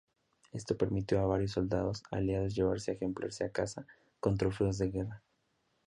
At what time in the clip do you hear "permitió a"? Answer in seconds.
0.75-1.27